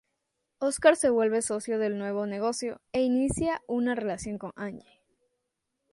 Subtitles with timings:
[0.57, 5.03] Óscar se vuelve socio del nuevo negocio e inicia una relación con Angie.